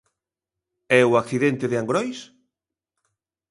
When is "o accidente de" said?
1.09-1.79